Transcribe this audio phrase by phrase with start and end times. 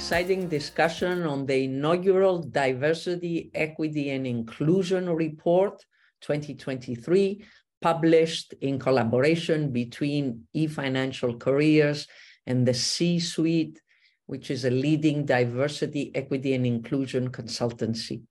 [0.00, 5.84] exciting discussion on the inaugural Diversity, Equity, and Inclusion Report
[6.22, 7.44] 2023,
[7.82, 12.06] published in collaboration between eFinancialCareers
[12.46, 13.78] and the Cee-Suite,
[14.24, 18.22] which is a leading diversity, equity, and inclusion consultancy.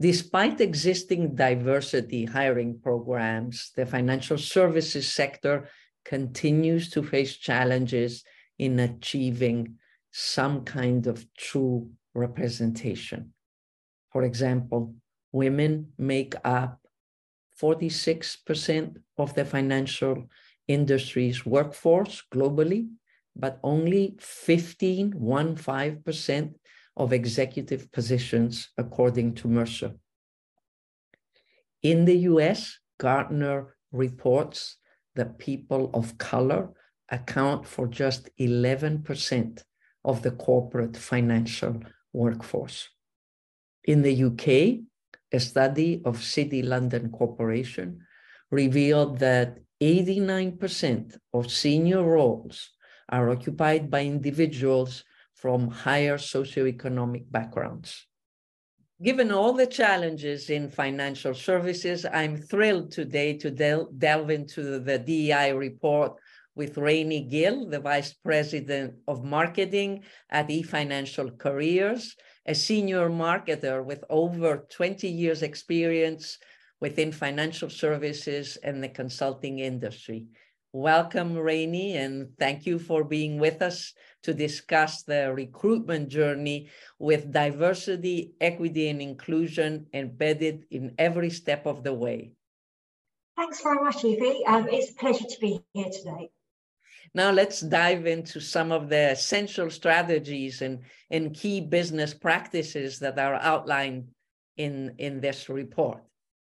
[0.00, 5.68] Despite existing diversity hiring programs, the financial services sector
[6.06, 8.24] continues to face challenges
[8.58, 9.76] in achieving
[10.20, 13.32] some kind of true representation.
[14.12, 14.96] For example,
[15.30, 16.80] women make up
[17.62, 20.28] 46% of the financial
[20.66, 22.88] industry's workforce globally,
[23.36, 26.54] but only 15, 15%
[26.96, 29.92] of executive positions, according to Mercer.
[31.82, 34.78] In the US, Gartner reports
[35.14, 36.70] that people of color
[37.08, 39.62] account for just 11%
[40.04, 41.82] of the corporate financial
[42.12, 42.88] workforce.
[43.84, 44.84] In the UK,
[45.32, 48.00] a study of City London Corporation
[48.50, 52.70] revealed that 89% of senior roles
[53.08, 55.04] are occupied by individuals
[55.34, 58.06] from higher socioeconomic backgrounds.
[59.00, 64.98] Given all the challenges in financial services, I'm thrilled today to del- delve into the
[64.98, 66.18] DEI report
[66.58, 72.14] with Rainy Gill, the Vice President of Marketing at eFinancialCareers,
[72.46, 76.36] a senior marketer with over 20 years experience
[76.80, 80.26] within financial services and the consulting industry.
[80.72, 87.32] Welcome, Rainy, and thank you for being with us to discuss the recruitment journey with
[87.32, 92.32] diversity, equity, and inclusion embedded in every step of the way.
[93.36, 94.44] Thanks very much, Evie.
[94.44, 96.30] Um, it's a pleasure to be here today.
[97.14, 100.80] Now let's dive into some of the essential strategies and,
[101.10, 104.08] and key business practices that are outlined
[104.56, 106.02] in, in this report.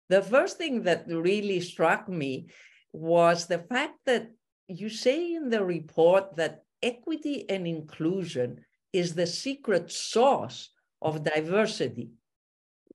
[0.10, 2.48] The first thing that really struck me
[2.92, 4.30] was the fact that
[4.68, 10.70] you say in the report that equity and inclusion is the secret sauce
[11.02, 12.12] of diversity.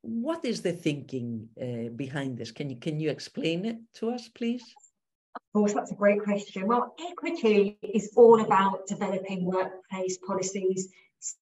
[0.02, 2.52] What is the thinking uh, behind this?
[2.52, 4.62] Can you can you explain it to us, please?
[5.34, 6.66] Of course, that's a great question.
[6.66, 10.88] Well, equity is all about developing workplace policies,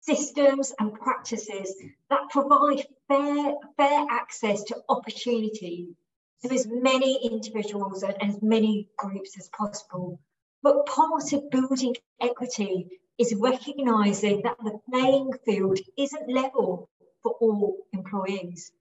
[0.00, 1.74] systems, and practices
[2.10, 5.96] that provide fair, fair access to opportunity
[6.42, 10.20] to as many individuals and as many groups as possible.
[10.62, 16.88] But part of building equity is recognising that the playing field isn't level
[17.22, 18.72] for all employees.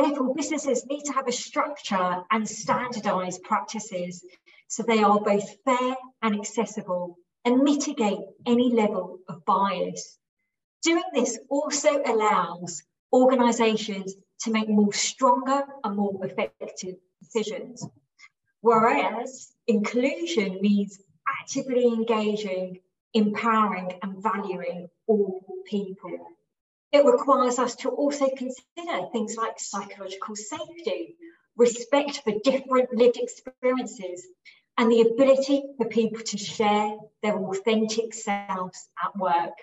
[0.00, 4.24] Therefore, businesses need to have a structure and standardised practices
[4.68, 10.16] so they are both fair and accessible and mitigate any level of bias.
[10.82, 12.80] Doing this also allows
[13.12, 17.84] organisations to make more stronger and more effective decisions.
[18.60, 21.00] Whereas inclusion means
[21.40, 22.78] actively engaging,
[23.14, 26.37] empowering, and valuing all people.
[26.90, 31.16] It requires us to also consider things like psychological safety,
[31.56, 34.26] respect for different lived experiences,
[34.78, 39.54] and the ability for people to share their authentic selves at work.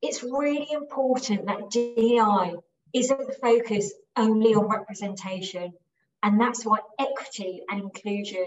[0.00, 2.54] It's really important that DEI
[2.92, 5.74] isn't focused only on representation.
[6.22, 8.46] And that's why equity and inclusion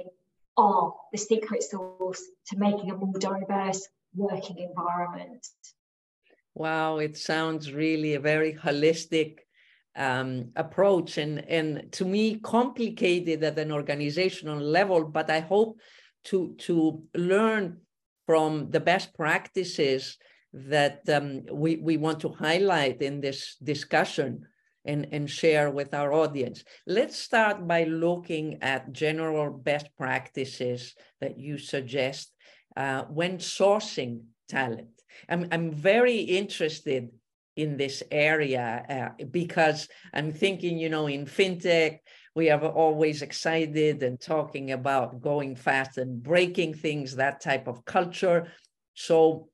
[0.58, 5.46] are the secret sauce to making a more diverse working environment.
[6.56, 9.40] Wow, it sounds really a very holistic
[9.98, 15.80] um, approach and, and to me complicated at an organizational level, but I hope
[16.26, 17.82] to, to learn
[18.26, 20.18] from the best practices
[20.54, 24.46] that um, we, we want to highlight in this discussion
[24.86, 26.64] and, and share with our audience.
[26.88, 32.32] Let's start by looking at general best practices that you suggest
[32.78, 34.95] uh, when sourcing talent.
[35.30, 37.10] I'm, I'm very interested
[37.56, 42.00] in this area uh, because I'm thinking, you know, in fintech,
[42.36, 47.86] we are always excited and talking about going fast and breaking things, that type of
[47.86, 48.52] culture.
[48.94, 49.50] So,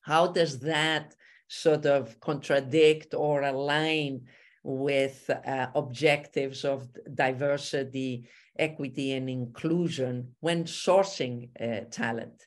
[0.00, 1.14] how does that
[1.48, 4.22] sort of contradict or align
[4.62, 8.28] with uh, objectives of diversity,
[8.58, 12.46] equity, and inclusion when sourcing uh, talent?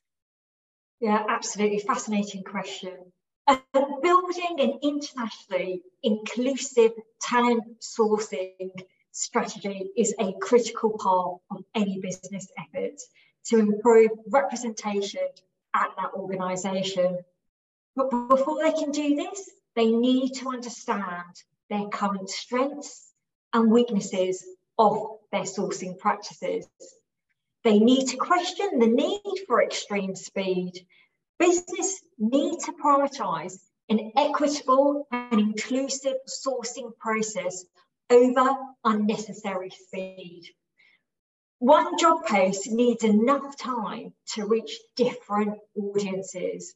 [1.00, 1.80] Yeah, absolutely.
[1.80, 2.94] Fascinating question.
[3.48, 3.58] Uh,
[4.02, 6.92] building an internationally inclusive
[7.22, 8.72] talent sourcing
[9.12, 13.00] strategy is a critical part of any business effort
[13.46, 15.28] to improve representation
[15.74, 17.20] at that organisation.
[17.96, 21.36] But before they can do this, they need to understand
[21.70, 23.12] their current strengths
[23.54, 24.46] and weaknesses
[24.78, 26.68] of their sourcing practices.
[27.64, 30.86] They need to question the need for extreme speed.
[31.40, 33.58] Business need to prioritise
[33.90, 37.66] an equitable and inclusive sourcing process
[38.10, 40.44] over unnecessary speed.
[41.60, 46.74] One job post needs enough time to reach different audiences.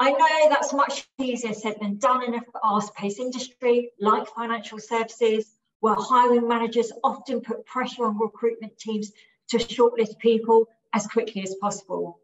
[0.00, 5.54] I know that's much easier said than done in a fast-paced industry like financial services,
[5.80, 9.12] where hiring managers often put pressure on recruitment teams
[9.50, 12.18] to shortlist people as quickly as possible.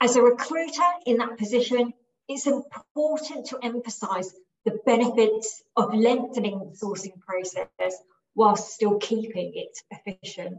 [0.00, 1.92] As a recruiter in that position,
[2.28, 4.32] it's important to emphasize
[4.64, 7.94] the benefits of lengthening the sourcing process
[8.34, 10.58] whilst still keeping it efficient.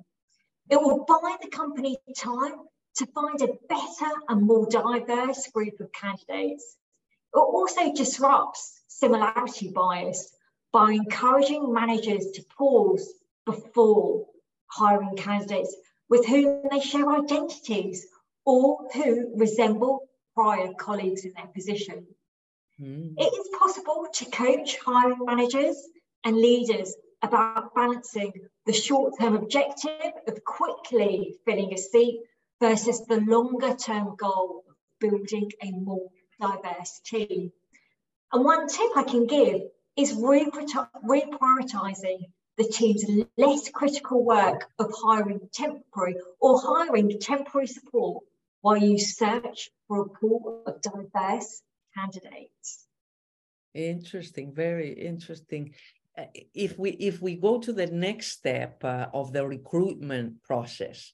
[0.69, 2.53] It will buy the company time
[2.97, 6.75] to find a better and more diverse group of candidates.
[7.33, 10.33] It also disrupts similarity bias
[10.73, 13.13] by encouraging managers to pause
[13.45, 14.25] before
[14.67, 15.75] hiring candidates
[16.09, 18.07] with whom they share identities
[18.45, 22.07] or who resemble prior colleagues in their position.
[22.81, 23.13] Mm.
[23.17, 25.77] It is possible to coach hiring managers
[26.23, 28.31] and leaders about balancing
[28.65, 32.21] the short term objective of quickly filling a seat
[32.61, 36.09] versus the longer term goal of building a more
[36.39, 37.51] diverse team.
[38.31, 39.61] And one tip I can give
[39.97, 43.05] is reprioritizing the team's
[43.37, 48.23] less critical work of hiring temporary or hiring temporary support
[48.61, 51.61] while you search for a pool of diverse
[51.97, 52.85] candidates.
[53.73, 55.73] Interesting, very interesting.
[56.17, 61.13] Uh, if we if we go to the next step uh, of the recruitment process,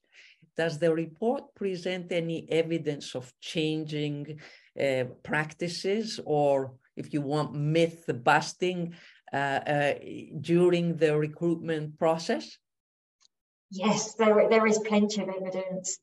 [0.58, 4.40] does the report present any evidence of changing
[4.82, 8.96] uh, practices or, if you want, myth busting
[9.32, 12.58] during the recruitment process?
[13.72, 15.98] Yes, there, there is plenty of evidence.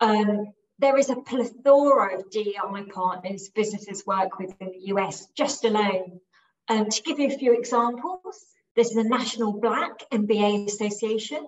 [0.00, 5.64] Um, there is a plethora of DEI partners businesses work with in the US just
[5.64, 6.20] alone.
[6.68, 8.44] Um, to give you a few examples,
[8.74, 11.46] there's the National Black MBA Association,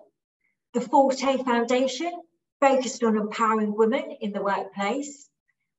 [0.74, 2.12] the Forte Foundation,
[2.60, 5.28] focused on empowering women in the workplace.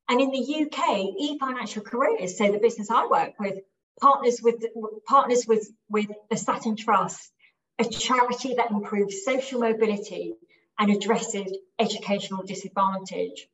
[0.09, 3.59] And in the UK, eFinancialCareers, so the business I work with,
[3.99, 4.63] partners with
[5.07, 7.31] partners with, with the Sutton Trust,
[7.79, 10.33] a charity that improves social mobility
[10.79, 13.47] and addresses educational disadvantage.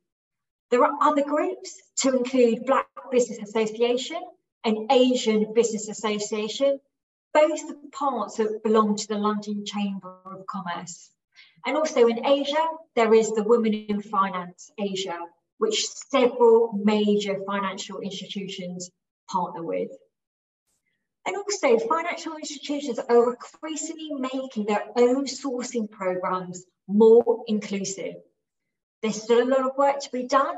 [0.70, 4.20] There are other groups to include Black Business Association
[4.64, 6.80] and Asian Business Association,
[7.32, 7.62] both
[7.92, 11.10] parts that belong to the London Chamber of Commerce.
[11.66, 15.18] And also in Asia, there is the Women in Finance Asia,
[15.58, 18.90] which several major financial institutions
[19.30, 19.90] partner with.
[21.26, 28.16] And also, financial institutions are increasingly making their own sourcing programs more inclusive.
[29.02, 30.56] There's still a lot of work to be done,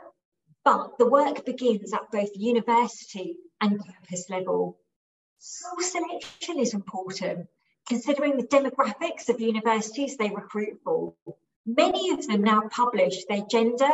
[0.64, 4.78] but the work begins at both university and campus level.
[5.38, 7.48] Source selection is important
[7.88, 11.14] considering the demographics of universities they recruit for.
[11.64, 13.90] Many of them now publish their gender,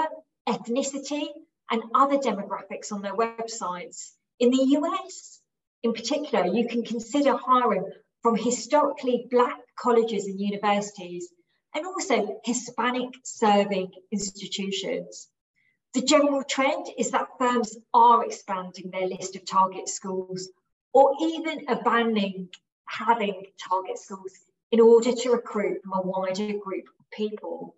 [0.48, 1.26] ethnicity,
[1.70, 4.12] and other demographics on their websites.
[4.38, 5.40] In the US,
[5.82, 7.90] in particular, you can consider hiring
[8.22, 11.28] from historically Black colleges and universities,
[11.74, 15.28] and also Hispanic serving institutions.
[15.94, 20.48] The general trend is that firms are expanding their list of target schools
[20.92, 22.48] or even abandoning
[22.86, 24.32] having target schools
[24.70, 27.74] in order to recruit from a wider group of people.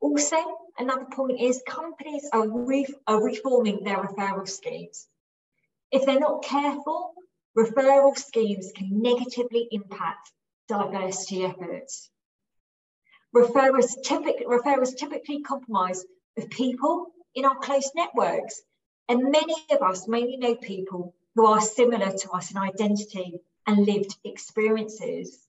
[0.00, 0.36] Also,
[0.78, 5.08] another point is companies are, re are reforming their referral schemes.
[5.94, 7.14] If they're not careful,
[7.56, 10.32] referral schemes can negatively impact
[10.66, 12.10] diversity efforts.
[13.32, 16.04] Referrers, typic referrers typically compromise
[16.36, 18.60] with people in our close networks,
[19.08, 23.86] and many of us mainly know people who are similar to us in identity and
[23.86, 25.46] lived experiences.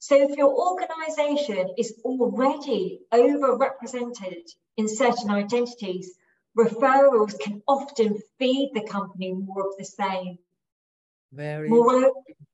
[0.00, 4.42] So if your organization is already overrepresented
[4.76, 6.17] in certain identities,
[6.58, 10.38] referrals can often feed the company more of the same.
[11.32, 12.12] Very Moreover,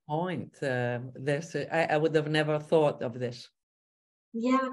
[0.08, 0.54] point.
[0.62, 3.48] Um, this, I, I would have never thought of this.
[4.32, 4.68] Yeah,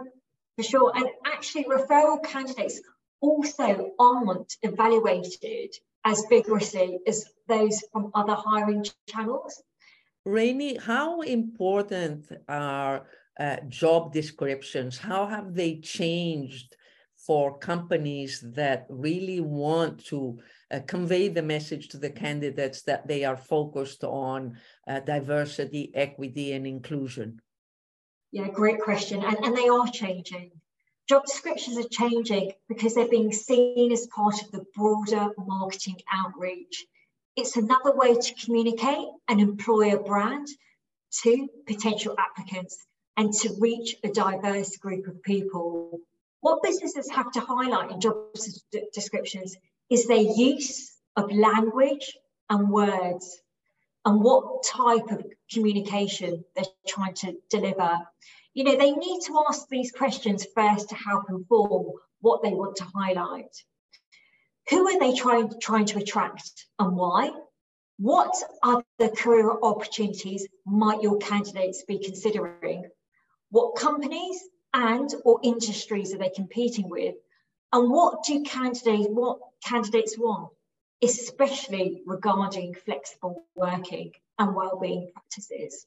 [0.55, 0.91] for sure.
[0.95, 2.81] And actually, referral candidates
[3.21, 9.61] also aren't evaluated as vigorously as those from other hiring channels.
[10.25, 13.05] Rainy, how important are
[13.39, 14.97] uh, job descriptions?
[14.97, 16.75] How have they changed
[17.25, 20.39] for companies that really want to
[20.71, 26.53] uh, convey the message to the candidates that they are focused on uh, diversity, equity,
[26.53, 27.39] and inclusion?
[28.31, 29.23] Yeah, great question.
[29.23, 30.51] And, and they are changing.
[31.07, 36.85] Job descriptions are changing because they're being seen as part of the broader marketing outreach.
[37.35, 40.47] It's another way to communicate an employer brand
[41.23, 42.77] to potential applicants
[43.17, 45.99] and to reach a diverse group of people.
[46.41, 48.15] What businesses have to highlight in job
[48.93, 49.55] descriptions
[49.89, 52.17] is their use of language
[52.49, 53.39] and words
[54.05, 57.99] and what type of communication they're trying to deliver.
[58.53, 62.77] You know, they need to ask these questions first to help inform what they want
[62.77, 63.55] to highlight.
[64.69, 67.31] Who are they trying, trying to attract and why?
[67.97, 68.33] What
[68.63, 72.89] other career opportunities might your candidates be considering?
[73.51, 74.41] What companies
[74.73, 77.15] and or industries are they competing with?
[77.73, 80.51] And what do candidates what candidates want,
[81.01, 85.85] especially regarding flexible working and well-being practices?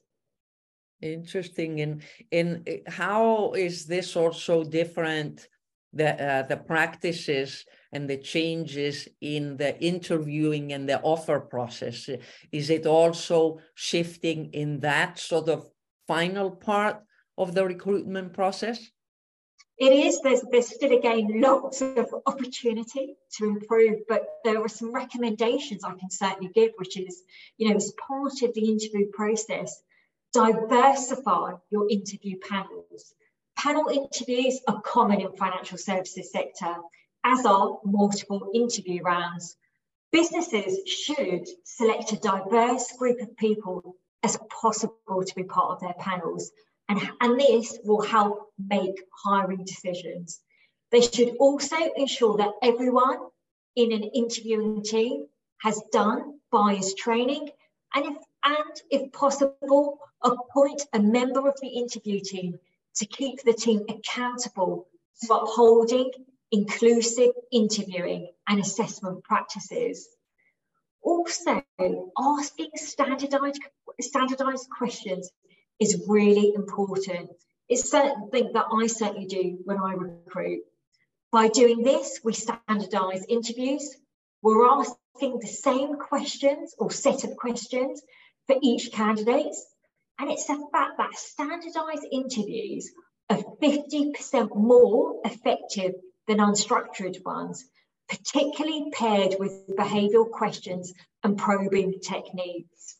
[1.01, 1.81] Interesting.
[1.81, 2.01] And
[2.31, 5.47] in how is this also different
[5.93, 12.09] the uh, the practices and the changes in the interviewing and the offer process?
[12.51, 15.69] Is it also shifting in that sort of
[16.07, 17.03] final part
[17.37, 18.91] of the recruitment process?
[19.77, 24.93] It is, there's, there's still again lots of opportunity to improve, but there are some
[24.93, 27.23] recommendations I can certainly give, which is,
[27.57, 29.81] you know, as part of the interview process,
[30.33, 33.13] diversify your interview panels.
[33.57, 36.75] Panel interviews are common in financial services sector,
[37.25, 39.57] as are multiple interview rounds.
[40.11, 45.95] Businesses should select a diverse group of people as possible to be part of their
[45.99, 46.51] panels,
[46.89, 50.39] and, and this will help make hiring decisions.
[50.91, 53.17] They should also ensure that everyone
[53.75, 55.25] in an interviewing team
[55.61, 57.49] has done bias training
[57.93, 62.59] and if, and if possible, appoint a member of the interview team
[62.95, 64.87] to keep the team accountable
[65.21, 66.11] to upholding
[66.51, 70.07] inclusive interviewing and assessment practices.
[71.01, 71.63] Also,
[72.17, 73.61] asking standardized,
[73.99, 75.31] standardized questions
[75.79, 77.29] is really important.
[77.67, 80.61] It's something that I certainly do when I recruit.
[81.31, 83.95] By doing this, we standardize interviews.
[84.41, 88.01] We're asking the same questions or set of questions
[88.47, 89.55] for each candidate
[90.17, 92.89] and it's the fact that standardized interviews
[93.29, 95.93] are 50% more effective
[96.27, 97.65] than unstructured ones,
[98.07, 102.94] particularly paired with behavioural questions and probing techniques.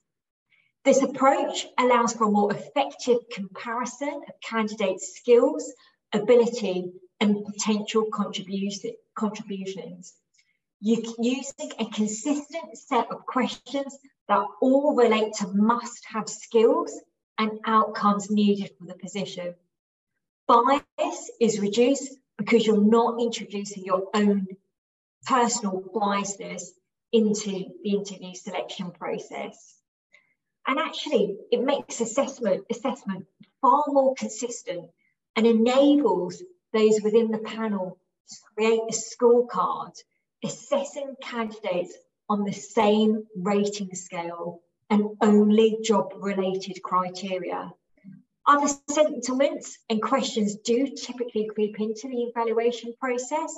[0.86, 5.74] This approach allows for a more effective comparison of candidates' skills,
[6.14, 10.14] ability, and potential contributions.
[10.80, 16.94] Using a consistent set of questions that all relate to must have skills
[17.40, 19.56] and outcomes needed for the position.
[20.48, 24.46] Bias is reduced because you're not introducing your own
[25.26, 26.70] personal biasness
[27.12, 29.82] into the interview selection process.
[30.68, 33.26] And actually, it makes assessment, assessment
[33.62, 34.90] far more consistent
[35.36, 36.42] and enables
[36.74, 37.98] those within the panel
[38.30, 39.94] to create a scorecard
[40.44, 41.94] assessing candidates
[42.30, 47.72] on the same rating scale and only job related criteria.
[48.48, 53.52] Other sentiments and questions do typically creep into the evaluation process.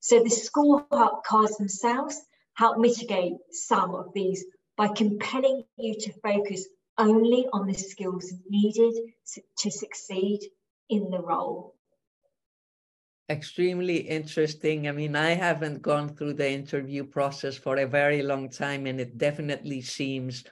[0.00, 2.20] So the scorecards themselves
[2.54, 4.44] help mitigate some of these
[4.76, 8.94] by compelling you to focus only on the skills needed
[9.58, 10.40] to succeed
[10.88, 11.74] in the role
[13.32, 14.88] extremely interesting.
[14.88, 19.00] I mean, I haven't gone through the interview process for a very long time, and
[19.00, 20.44] it definitely seems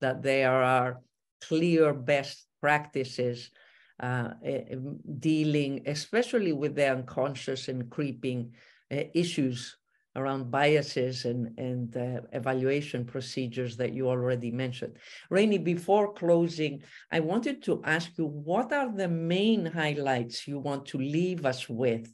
[0.00, 1.00] that there are
[1.42, 3.50] clear best practices
[3.98, 4.76] uh, eh,
[5.18, 8.54] dealing, especially with the unconscious and creeping
[8.92, 9.76] uh, issues
[10.16, 14.96] around biases and, and uh, evaluation procedures that you already mentioned.
[15.30, 20.86] Rainy, before closing, I wanted to ask you, what are the main highlights you want
[20.86, 22.12] to leave us with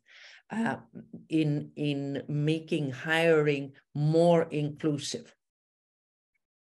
[0.51, 0.77] uh,
[1.29, 5.35] in, in making hiring more inclusive?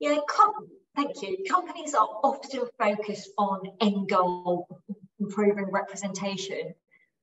[0.00, 0.19] Yeah,
[0.95, 1.38] thank you.
[1.49, 4.69] Companies are often focused on end goal,
[5.19, 6.75] improving representation,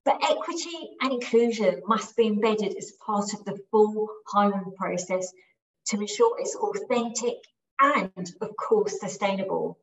[0.04, 5.32] but equity and inclusion must be embedded as part of the full hiring process
[5.88, 7.38] to ensure it's authentic
[7.80, 9.78] and, of course, sustainable.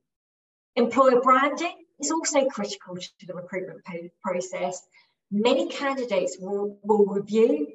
[0.77, 3.83] Employer branding is also critical to the recruitment
[4.23, 4.87] process.
[5.31, 7.73] Many candidates will, will review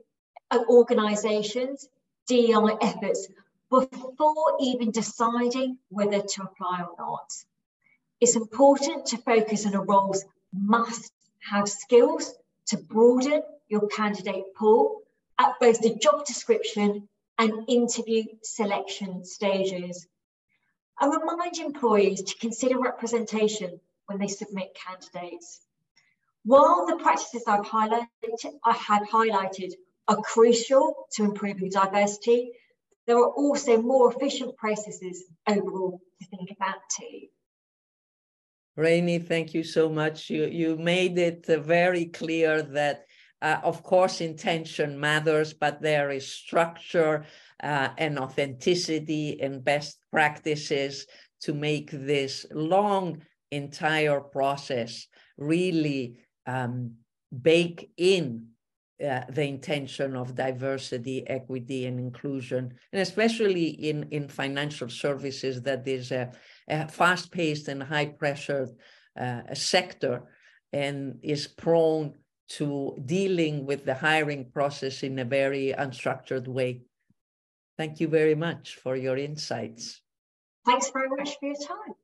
[0.69, 1.87] organisations'
[2.27, 3.27] DEI efforts
[3.69, 7.31] before even deciding whether to apply or not.
[8.21, 10.23] It's important to focus on a role's
[10.53, 11.11] must
[11.49, 12.33] have skills
[12.67, 15.01] to broaden your candidate pool
[15.39, 17.07] at both the job description
[17.37, 20.07] and interview selection stages.
[20.99, 25.61] And remind employees to consider representation when they submit candidates.
[26.45, 28.07] While the practices I've highlighted,
[28.63, 29.73] I have highlighted
[30.07, 32.51] are crucial to improving diversity,
[33.05, 37.27] there are also more efficient processes overall to think about too.
[38.75, 40.29] Rainy, thank you so much.
[40.29, 43.05] You, you made it very clear that,
[43.41, 47.25] uh, of course, intention matters, but there is structure
[47.61, 51.05] uh, and authenticity and best practices
[51.41, 56.93] to make this long entire process really um,
[57.41, 58.47] bake in
[59.01, 65.87] uh, the intention of diversity, equity, and inclusion, and especially in, in financial services that
[65.87, 66.31] is a,
[66.67, 68.69] a fast-paced and high-pressured
[69.19, 70.23] uh, sector
[70.71, 72.13] and is prone
[72.49, 76.81] to dealing with the hiring process in a very unstructured way.
[77.77, 80.01] Thank you very much for your insights.
[80.65, 81.95] Thanks very much for your time.